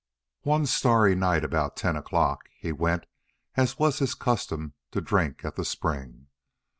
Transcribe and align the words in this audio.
One 0.41 0.65
starry 0.65 1.13
night, 1.13 1.43
about 1.43 1.75
ten 1.77 1.95
o'clock, 1.95 2.49
he 2.57 2.71
went, 2.71 3.05
as 3.53 3.77
was 3.77 3.99
his 3.99 4.15
custom, 4.15 4.73
to 4.89 4.99
drink 4.99 5.45
at 5.45 5.55
the 5.57 5.63
spring. 5.63 6.25